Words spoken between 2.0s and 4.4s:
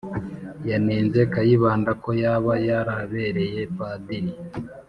ko yaba yarabereye padiri